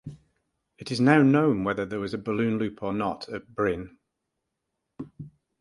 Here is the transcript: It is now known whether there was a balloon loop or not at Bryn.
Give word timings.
It 0.79 0.89
is 0.91 0.99
now 0.99 1.21
known 1.21 1.63
whether 1.63 1.85
there 1.85 1.99
was 1.99 2.15
a 2.15 2.17
balloon 2.17 2.57
loop 2.57 2.81
or 2.81 2.91
not 2.91 3.29
at 3.29 3.53
Bryn. 3.53 3.99